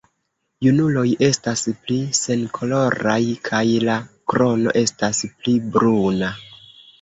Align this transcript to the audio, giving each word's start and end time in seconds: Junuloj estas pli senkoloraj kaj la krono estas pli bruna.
Junuloj 0.67 1.01
estas 1.27 1.65
pli 1.83 1.97
senkoloraj 2.19 3.19
kaj 3.51 3.61
la 3.85 3.99
krono 4.33 4.75
estas 4.83 5.21
pli 5.45 5.55
bruna. 5.77 6.33